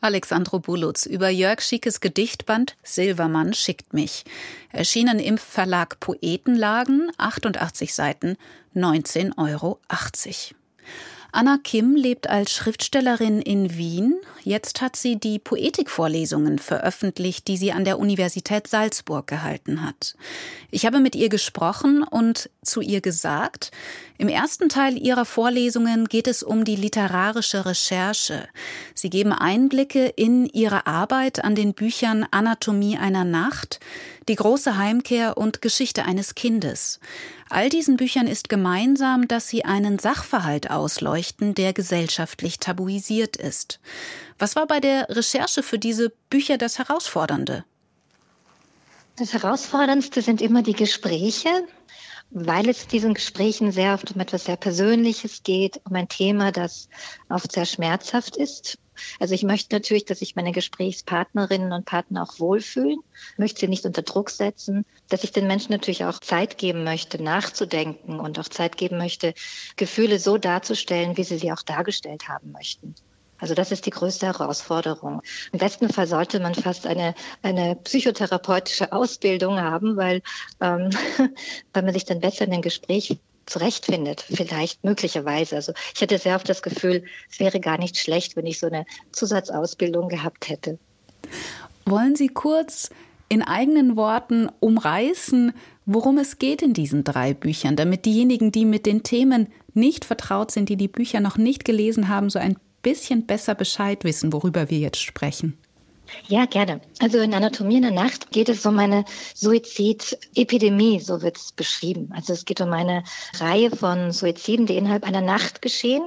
Alexandro 0.00 0.58
Bulutz 0.58 1.06
über 1.06 1.28
Jörg 1.28 1.60
Schickes 1.60 2.00
Gedichtband 2.00 2.76
Silvermann 2.82 3.54
schickt 3.54 3.92
mich. 3.92 4.24
Erschienen 4.70 5.20
im 5.20 5.38
Verlag 5.38 6.00
Poetenlagen, 6.00 7.12
88 7.18 7.94
Seiten, 7.94 8.36
19,80 8.74 9.38
Euro. 9.38 9.78
Anna 11.34 11.56
Kim 11.56 11.96
lebt 11.96 12.28
als 12.28 12.52
Schriftstellerin 12.52 13.40
in 13.40 13.78
Wien. 13.78 14.16
Jetzt 14.44 14.82
hat 14.82 14.96
sie 14.96 15.18
die 15.18 15.38
Poetikvorlesungen 15.38 16.58
veröffentlicht, 16.58 17.48
die 17.48 17.56
sie 17.56 17.72
an 17.72 17.86
der 17.86 17.98
Universität 17.98 18.66
Salzburg 18.66 19.28
gehalten 19.28 19.82
hat. 19.82 20.14
Ich 20.70 20.84
habe 20.84 21.00
mit 21.00 21.16
ihr 21.16 21.30
gesprochen 21.30 22.02
und 22.02 22.50
zu 22.60 22.82
ihr 22.82 23.00
gesagt, 23.00 23.70
im 24.18 24.28
ersten 24.28 24.68
Teil 24.68 24.96
ihrer 24.96 25.24
Vorlesungen 25.24 26.06
geht 26.06 26.28
es 26.28 26.42
um 26.42 26.64
die 26.64 26.76
literarische 26.76 27.64
Recherche. 27.66 28.46
Sie 28.94 29.10
geben 29.10 29.32
Einblicke 29.32 30.06
in 30.06 30.46
ihre 30.46 30.86
Arbeit 30.86 31.42
an 31.42 31.54
den 31.54 31.72
Büchern 31.72 32.26
Anatomie 32.30 32.98
einer 32.98 33.24
Nacht, 33.24 33.80
Die 34.28 34.36
große 34.36 34.76
Heimkehr 34.76 35.36
und 35.36 35.62
Geschichte 35.62 36.04
eines 36.04 36.36
Kindes. 36.36 37.00
All 37.48 37.68
diesen 37.68 37.96
Büchern 37.96 38.28
ist 38.28 38.48
gemeinsam, 38.48 39.26
dass 39.26 39.48
sie 39.48 39.64
einen 39.64 39.98
Sachverhalt 39.98 40.70
ausleuchten, 40.70 41.21
der 41.54 41.72
gesellschaftlich 41.72 42.58
tabuisiert 42.58 43.36
ist. 43.36 43.80
Was 44.38 44.56
war 44.56 44.66
bei 44.66 44.80
der 44.80 45.08
Recherche 45.08 45.62
für 45.62 45.78
diese 45.78 46.10
Bücher 46.30 46.58
das 46.58 46.78
Herausfordernde? 46.78 47.64
Das 49.16 49.32
Herausforderndste 49.34 50.22
sind 50.22 50.40
immer 50.40 50.62
die 50.62 50.72
Gespräche, 50.72 51.48
weil 52.34 52.68
es 52.68 52.86
diesen 52.86 53.14
Gesprächen 53.14 53.72
sehr 53.72 53.94
oft 53.94 54.14
um 54.14 54.20
etwas 54.20 54.44
sehr 54.44 54.56
Persönliches 54.56 55.42
geht, 55.42 55.80
um 55.84 55.94
ein 55.94 56.08
Thema, 56.08 56.50
das 56.50 56.88
oft 57.28 57.52
sehr 57.52 57.66
schmerzhaft 57.66 58.36
ist. 58.36 58.78
Also 59.20 59.34
ich 59.34 59.42
möchte 59.42 59.74
natürlich, 59.74 60.04
dass 60.04 60.20
sich 60.20 60.34
meine 60.36 60.52
Gesprächspartnerinnen 60.52 61.72
und 61.72 61.84
Partner 61.84 62.22
auch 62.22 62.38
wohlfühlen, 62.38 62.98
möchte 63.36 63.60
sie 63.60 63.68
nicht 63.68 63.84
unter 63.84 64.02
Druck 64.02 64.30
setzen, 64.30 64.84
dass 65.08 65.24
ich 65.24 65.32
den 65.32 65.46
Menschen 65.46 65.72
natürlich 65.72 66.04
auch 66.04 66.20
Zeit 66.20 66.56
geben 66.58 66.84
möchte, 66.84 67.22
nachzudenken 67.22 68.20
und 68.20 68.38
auch 68.38 68.48
Zeit 68.48 68.76
geben 68.76 68.98
möchte, 68.98 69.34
Gefühle 69.76 70.18
so 70.18 70.38
darzustellen, 70.38 71.16
wie 71.16 71.24
sie 71.24 71.38
sie 71.38 71.52
auch 71.52 71.62
dargestellt 71.62 72.28
haben 72.28 72.52
möchten. 72.52 72.94
Also 73.42 73.54
das 73.54 73.72
ist 73.72 73.86
die 73.86 73.90
größte 73.90 74.26
Herausforderung. 74.26 75.20
Im 75.50 75.58
besten 75.58 75.88
Fall 75.88 76.06
sollte 76.06 76.38
man 76.38 76.54
fast 76.54 76.86
eine, 76.86 77.12
eine 77.42 77.74
psychotherapeutische 77.74 78.92
Ausbildung 78.92 79.60
haben, 79.60 79.96
weil, 79.96 80.22
ähm, 80.60 80.90
weil 81.72 81.82
man 81.82 81.92
sich 81.92 82.04
dann 82.04 82.20
besser 82.20 82.44
in 82.44 82.52
den 82.52 82.62
Gespräch 82.62 83.18
zurechtfindet, 83.46 84.20
vielleicht 84.20 84.84
möglicherweise. 84.84 85.56
Also 85.56 85.72
ich 85.92 86.00
hätte 86.00 86.18
sehr 86.18 86.36
oft 86.36 86.48
das 86.48 86.62
Gefühl, 86.62 87.02
es 87.28 87.40
wäre 87.40 87.58
gar 87.58 87.78
nicht 87.78 87.98
schlecht, 87.98 88.36
wenn 88.36 88.46
ich 88.46 88.60
so 88.60 88.68
eine 88.68 88.86
Zusatzausbildung 89.10 90.08
gehabt 90.08 90.48
hätte. 90.48 90.78
Wollen 91.84 92.14
Sie 92.14 92.28
kurz 92.28 92.90
in 93.28 93.42
eigenen 93.42 93.96
Worten 93.96 94.50
umreißen, 94.60 95.52
worum 95.84 96.18
es 96.18 96.38
geht 96.38 96.62
in 96.62 96.74
diesen 96.74 97.02
drei 97.02 97.34
Büchern, 97.34 97.74
damit 97.74 98.04
diejenigen, 98.04 98.52
die 98.52 98.64
mit 98.64 98.86
den 98.86 99.02
Themen 99.02 99.48
nicht 99.74 100.04
vertraut 100.04 100.52
sind, 100.52 100.68
die 100.68 100.76
die 100.76 100.86
Bücher 100.86 101.18
noch 101.18 101.38
nicht 101.38 101.64
gelesen 101.64 102.06
haben, 102.06 102.30
so 102.30 102.38
ein 102.38 102.56
bisschen 102.82 103.26
besser 103.26 103.54
Bescheid 103.54 104.04
wissen, 104.04 104.32
worüber 104.32 104.70
wir 104.70 104.78
jetzt 104.78 105.00
sprechen? 105.00 105.56
Ja, 106.28 106.46
gerne. 106.46 106.80
Also 107.00 107.18
in 107.18 107.34
Anatomie 107.34 107.76
in 107.76 107.82
der 107.82 107.90
Nacht 107.90 108.30
geht 108.30 108.48
es 108.48 108.66
um 108.66 108.78
eine 108.78 109.04
Suizidepidemie, 109.34 111.00
so 111.00 111.22
wird 111.22 111.36
es 111.36 111.52
beschrieben. 111.52 112.10
Also 112.14 112.32
es 112.32 112.44
geht 112.44 112.60
um 112.60 112.72
eine 112.72 113.02
Reihe 113.38 113.70
von 113.70 114.12
Suiziden, 114.12 114.66
die 114.66 114.76
innerhalb 114.76 115.04
einer 115.04 115.20
Nacht 115.20 115.62
geschehen. 115.62 116.02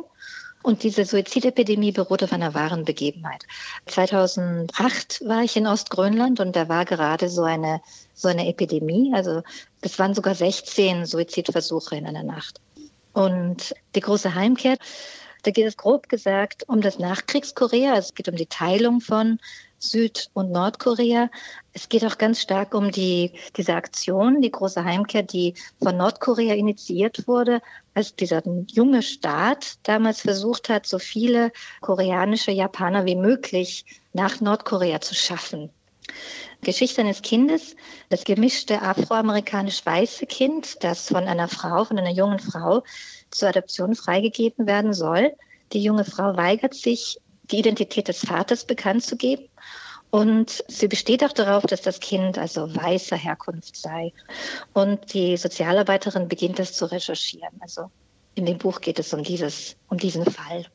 Und 0.63 0.81
diese 0.81 1.05
Suizidepidemie 1.05 1.91
beruht 1.91 2.23
auf 2.23 2.33
einer 2.33 2.55
wahren 2.55 2.85
Begebenheit. 2.85 3.43
2008 3.85 5.21
war 5.27 5.43
ich 5.43 5.55
in 5.55 5.67
Ostgrönland 5.67 6.39
und 6.39 6.55
da 6.55 6.67
war 6.69 6.85
gerade 6.85 7.29
so 7.29 7.43
eine, 7.43 7.81
so 8.15 8.29
eine 8.29 8.47
Epidemie. 8.47 9.11
Also 9.13 9.43
es 9.81 9.99
waren 9.99 10.15
sogar 10.15 10.33
16 10.33 11.05
Suizidversuche 11.05 11.97
in 11.97 12.07
einer 12.07 12.23
Nacht. 12.23 12.61
Und 13.13 13.75
die 13.93 13.99
große 13.99 14.33
Heimkehr, 14.33 14.77
da 15.45 15.51
geht 15.51 15.67
es 15.67 15.77
grob 15.77 16.09
gesagt 16.09 16.63
um 16.67 16.81
das 16.81 16.97
Nachkriegskorea. 16.97 17.93
Also 17.93 18.07
es 18.07 18.15
geht 18.15 18.29
um 18.29 18.35
die 18.35 18.47
Teilung 18.47 18.99
von 18.99 19.39
Süd- 19.77 20.31
und 20.33 20.51
Nordkorea. 20.51 21.29
Es 21.71 21.87
geht 21.87 22.03
auch 22.03 22.17
ganz 22.17 22.41
stark 22.41 22.73
um 22.73 22.89
die, 22.91 23.33
diese 23.55 23.75
Aktion, 23.75 24.41
die 24.41 24.49
große 24.49 24.83
Heimkehr, 24.83 25.21
die 25.21 25.53
von 25.81 25.97
Nordkorea 25.97 26.55
initiiert 26.55 27.27
wurde, 27.27 27.61
als 27.93 28.15
dieser 28.15 28.41
junge 28.71 29.03
Staat 29.03 29.75
damals 29.83 30.21
versucht 30.21 30.69
hat, 30.69 30.87
so 30.87 30.97
viele 30.97 31.51
koreanische 31.81 32.51
Japaner 32.51 33.05
wie 33.05 33.15
möglich 33.15 33.85
nach 34.13 34.41
Nordkorea 34.41 34.99
zu 35.01 35.13
schaffen. 35.13 35.69
Geschichte 36.61 37.01
eines 37.01 37.21
Kindes, 37.21 37.75
das 38.09 38.23
gemischte 38.23 38.81
afroamerikanisch-weiße 38.81 40.25
Kind, 40.25 40.83
das 40.83 41.09
von 41.09 41.27
einer 41.27 41.47
Frau, 41.47 41.85
von 41.85 41.97
einer 41.99 42.11
jungen 42.11 42.39
Frau 42.39 42.83
zur 43.29 43.49
Adoption 43.49 43.95
freigegeben 43.95 44.67
werden 44.67 44.93
soll. 44.93 45.33
Die 45.73 45.83
junge 45.83 46.05
Frau 46.05 46.35
weigert 46.35 46.73
sich, 46.73 47.19
die 47.51 47.59
Identität 47.59 48.07
des 48.07 48.19
Vaters 48.19 48.65
bekannt 48.65 49.03
zu 49.03 49.15
geben. 49.15 49.47
Und 50.09 50.63
sie 50.67 50.87
besteht 50.87 51.23
auch 51.23 51.33
darauf, 51.33 51.65
dass 51.65 51.81
das 51.81 51.99
Kind 51.99 52.37
also 52.37 52.73
weißer 52.73 53.17
Herkunft 53.17 53.75
sei. 53.75 54.13
Und 54.73 55.13
die 55.13 55.35
Sozialarbeiterin 55.35 56.27
beginnt 56.27 56.57
das 56.59 56.73
zu 56.73 56.89
recherchieren. 56.89 57.49
Also 57.59 57.91
in 58.35 58.45
dem 58.45 58.57
Buch 58.57 58.81
geht 58.81 58.99
es 58.99 59.13
um 59.13 59.23
dieses, 59.23 59.75
um 59.89 59.97
diesen 59.97 60.25
Fall. 60.25 60.65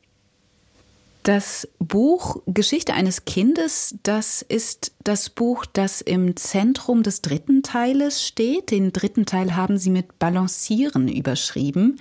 Das 1.23 1.67
Buch 1.77 2.41
Geschichte 2.47 2.93
eines 2.93 3.25
Kindes, 3.25 3.95
das 4.01 4.41
ist 4.41 4.93
das 5.03 5.29
Buch, 5.29 5.67
das 5.67 6.01
im 6.01 6.35
Zentrum 6.35 7.03
des 7.03 7.21
dritten 7.21 7.61
Teiles 7.61 8.25
steht. 8.25 8.71
Den 8.71 8.91
dritten 8.91 9.27
Teil 9.27 9.55
haben 9.55 9.77
Sie 9.77 9.91
mit 9.91 10.17
Balancieren 10.17 11.07
überschrieben. 11.07 11.99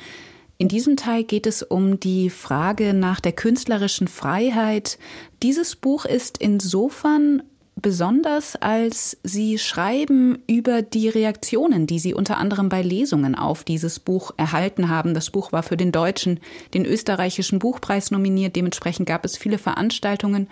In 0.56 0.68
diesem 0.68 0.96
Teil 0.96 1.24
geht 1.24 1.46
es 1.46 1.62
um 1.62 2.00
die 2.00 2.30
Frage 2.30 2.94
nach 2.94 3.20
der 3.20 3.32
künstlerischen 3.32 4.08
Freiheit. 4.08 4.98
Dieses 5.42 5.76
Buch 5.76 6.06
ist 6.06 6.38
insofern 6.38 7.42
besonders, 7.82 8.56
als 8.56 9.16
Sie 9.22 9.58
schreiben 9.58 10.42
über 10.46 10.82
die 10.82 11.08
Reaktionen, 11.08 11.86
die 11.86 11.98
Sie 11.98 12.14
unter 12.14 12.38
anderem 12.38 12.68
bei 12.68 12.82
Lesungen 12.82 13.34
auf 13.34 13.64
dieses 13.64 13.98
Buch 13.98 14.32
erhalten 14.36 14.88
haben. 14.88 15.14
Das 15.14 15.30
Buch 15.30 15.52
war 15.52 15.62
für 15.62 15.76
den 15.76 15.92
deutschen, 15.92 16.40
den 16.74 16.84
österreichischen 16.84 17.58
Buchpreis 17.58 18.10
nominiert. 18.10 18.56
Dementsprechend 18.56 19.06
gab 19.06 19.24
es 19.24 19.36
viele 19.36 19.58
Veranstaltungen. 19.58 20.48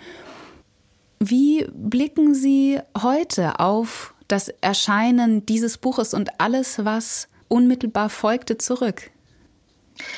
Wie 1.19 1.67
blicken 1.73 2.33
Sie 2.33 2.79
heute 3.01 3.59
auf 3.59 4.13
das 4.27 4.47
Erscheinen 4.61 5.45
dieses 5.45 5.77
Buches 5.77 6.13
und 6.13 6.39
alles, 6.39 6.85
was 6.85 7.27
unmittelbar 7.47 8.09
folgte, 8.09 8.57
zurück? 8.57 9.11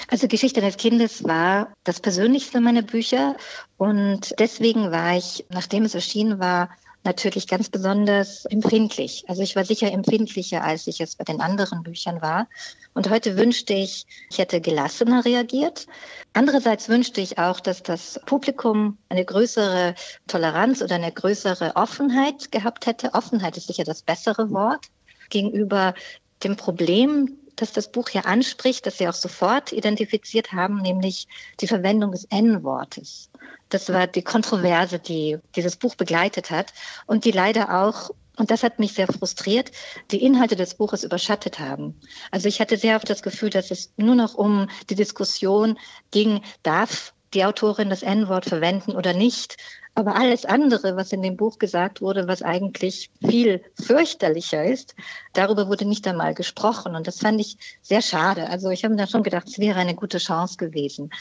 Also 0.08 0.28
Geschichte 0.28 0.62
des 0.62 0.78
Kindes 0.78 1.24
war 1.24 1.74
das 1.84 2.00
persönlichste 2.00 2.62
meiner 2.62 2.84
Bücher 2.84 3.36
und 3.78 4.36
deswegen 4.38 4.92
war 4.92 5.18
ich, 5.18 5.46
nachdem 5.50 5.86
es 5.86 5.96
erschienen 5.96 6.40
war, 6.40 6.70
natürlich 7.04 7.48
ganz 7.48 7.70
besonders 7.70 8.46
empfindlich. 8.46 9.24
Also 9.28 9.42
ich 9.42 9.56
war 9.56 9.66
sicher 9.66 9.92
empfindlicher, 9.92 10.64
als 10.64 10.88
ich 10.88 11.02
es 11.02 11.16
bei 11.16 11.24
den 11.24 11.42
anderen 11.42 11.84
Büchern 11.84 12.22
war. 12.22 12.48
Und 12.94 13.10
heute 13.10 13.38
wünschte 13.38 13.74
ich, 13.74 14.06
ich 14.30 14.38
hätte 14.38 14.62
gelassener 14.62 15.26
reagiert. 15.26 15.88
Andererseits 16.34 16.90
wünschte 16.90 17.22
ich 17.22 17.38
auch, 17.40 17.60
dass 17.60 17.82
das 17.84 18.20
Publikum 18.26 18.98
eine 19.10 19.26
größere 19.26 19.96
Toleranz 20.28 20.82
oder 20.82 20.96
eine 20.96 21.12
größere 21.12 21.76
Offenheit 21.76 22.52
gehabt 22.52 22.86
hätte. 22.86 23.14
Offenheit 23.14 23.58
ist 23.58 23.68
sicher 23.68 23.84
das 23.84 24.04
bessere 24.04 24.52
Wort 24.52 24.88
gegenüber 25.30 25.96
dem 26.44 26.56
Problem, 26.56 27.38
dass 27.62 27.72
das 27.72 27.92
Buch 27.92 28.10
hier 28.10 28.26
anspricht, 28.26 28.86
das 28.86 28.98
Sie 28.98 29.08
auch 29.08 29.14
sofort 29.14 29.72
identifiziert 29.72 30.52
haben, 30.52 30.82
nämlich 30.82 31.28
die 31.60 31.68
Verwendung 31.68 32.12
des 32.12 32.26
N-Wortes. 32.26 33.30
Das 33.70 33.90
war 33.90 34.08
die 34.08 34.24
Kontroverse, 34.24 35.00
die 35.00 35.38
dieses 35.56 35.76
Buch 35.76 35.96
begleitet 35.96 36.50
hat 36.50 36.74
und 37.06 37.26
die 37.26 37.32
leider 37.32 37.82
auch 37.84 38.12
und 38.38 38.50
das 38.50 38.64
hat 38.64 38.80
mich 38.80 38.94
sehr 38.94 39.08
frustriert, 39.08 39.72
die 40.10 40.24
Inhalte 40.24 40.56
des 40.56 40.76
Buches 40.76 41.04
überschattet 41.04 41.60
haben. 41.60 42.00
Also 42.32 42.48
ich 42.48 42.60
hatte 42.62 42.78
sehr 42.78 42.96
oft 42.96 43.10
das 43.10 43.22
Gefühl, 43.22 43.50
dass 43.50 43.70
es 43.72 43.94
nur 43.98 44.16
noch 44.16 44.34
um 44.34 44.68
die 44.90 44.96
Diskussion 44.96 45.78
ging, 46.12 46.42
darf 46.64 47.14
die 47.34 47.46
Autorin 47.46 47.90
das 47.90 48.04
N-Wort 48.04 48.46
verwenden 48.46 48.96
oder 48.96 49.14
nicht. 49.14 49.58
Aber 49.94 50.16
alles 50.16 50.46
andere, 50.46 50.96
was 50.96 51.12
in 51.12 51.22
dem 51.22 51.36
Buch 51.36 51.60
gesagt 51.60 52.02
wurde, 52.02 52.28
was 52.28 52.42
eigentlich 52.42 53.10
viel 53.26 53.62
fürchterlicher 53.76 54.64
ist, 54.64 54.96
darüber 55.34 55.68
wurde 55.68 55.86
nicht 55.86 56.08
einmal 56.08 56.34
gesprochen. 56.34 56.96
Und 56.96 57.08
das 57.08 57.20
fand 57.20 57.42
ich 57.42 57.58
sehr 57.82 58.02
schade. 58.02 58.50
Also 58.50 58.70
ich 58.70 58.84
habe 58.84 58.94
mir 58.94 59.02
da 59.02 59.08
schon 59.08 59.24
gedacht, 59.24 59.48
es 59.48 59.60
wäre 59.60 59.80
eine 59.80 59.96
gute 59.96 60.18
Chance 60.18 60.58
gewesen. 60.58 61.12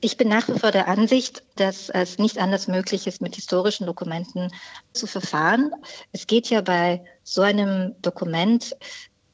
Ich 0.00 0.16
bin 0.16 0.28
nach 0.28 0.48
wie 0.48 0.58
vor 0.58 0.70
der 0.70 0.88
Ansicht, 0.88 1.42
dass 1.56 1.90
es 1.90 2.18
nicht 2.18 2.38
anders 2.38 2.68
möglich 2.68 3.06
ist, 3.06 3.20
mit 3.20 3.34
historischen 3.34 3.86
Dokumenten 3.86 4.50
zu 4.92 5.06
verfahren. 5.06 5.72
Es 6.12 6.26
geht 6.26 6.48
ja 6.48 6.60
bei 6.62 7.04
so 7.22 7.42
einem 7.42 7.94
Dokument 8.00 8.76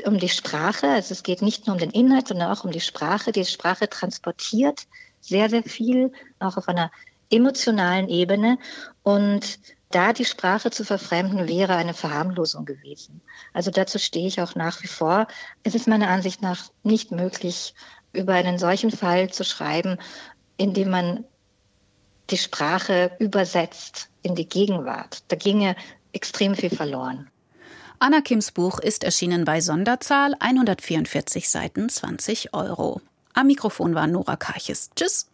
um 0.05 0.19
die 0.19 0.29
Sprache. 0.29 0.89
Also 0.89 1.13
es 1.13 1.23
geht 1.23 1.43
nicht 1.43 1.67
nur 1.67 1.75
um 1.75 1.81
den 1.81 1.91
Inhalt, 1.91 2.29
sondern 2.29 2.51
auch 2.51 2.65
um 2.65 2.73
die 2.73 2.81
Sprache. 2.81 3.33
Die 3.33 3.45
Sprache 3.45 3.89
transportiert 3.89 4.87
sehr, 5.21 5.49
sehr 5.49 5.63
viel, 5.63 6.13
auch 6.41 6.57
auf 6.57 6.69
einer 6.69 6.91
emotionalen 7.33 8.09
Ebene 8.09 8.59
und 9.03 9.59
da 9.91 10.13
die 10.13 10.25
Sprache 10.25 10.71
zu 10.71 10.85
verfremden, 10.85 11.49
wäre 11.49 11.77
eine 11.77 11.95
Verharmlosung 11.95 12.65
gewesen. 12.65 13.21
Also 13.53 13.71
dazu 13.71 13.99
stehe 13.99 14.27
ich 14.27 14.41
auch 14.41 14.55
nach 14.55 14.83
wie 14.83 14.89
vor. 14.89 15.27
Es 15.65 15.75
ist 15.75 15.87
meiner 15.87 16.09
Ansicht 16.09 16.41
nach 16.41 16.71
nicht 16.83 17.11
möglich, 17.11 17.75
über 18.13 18.35
einen 18.35 18.59
solchen 18.59 18.91
Fall 18.91 19.31
zu 19.31 19.45
schreiben, 19.45 19.99
indem 20.57 20.91
man 20.91 21.25
die 22.31 22.39
Sprache 22.39 23.13
übersetzt 23.19 24.09
in 24.23 24.35
die 24.35 24.49
Gegenwart. 24.49 25.25
Da 25.29 25.37
ginge 25.37 25.77
extrem 26.13 26.55
viel 26.55 26.71
verloren. 26.71 27.29
Anna 27.99 28.21
Kims 28.21 28.51
Buch 28.51 28.79
ist 28.81 29.05
erschienen 29.05 29.45
bei 29.45 29.61
Sonderzahl 29.61 30.35
144 30.41 31.49
Seiten 31.49 31.89
20 31.89 32.53
Euro. 32.53 33.01
Am 33.35 33.47
Mikrofon 33.47 33.95
war 33.95 34.07
Nora 34.07 34.37
Karches. 34.37 34.91
Tschüss. 34.97 35.32